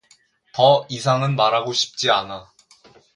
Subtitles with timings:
[0.53, 2.51] 더 이상은 말하고 싶지 않아.